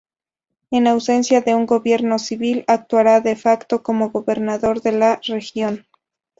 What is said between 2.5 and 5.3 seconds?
actuará "de facto" como gobernador de la